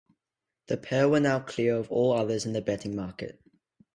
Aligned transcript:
The 0.65 0.77
pair 0.77 1.07
were 1.07 1.19
now 1.19 1.39
clear 1.41 1.75
of 1.75 1.91
all 1.91 2.13
others 2.13 2.43
in 2.47 2.53
the 2.53 2.61
betting 2.61 2.95
market. 2.95 3.39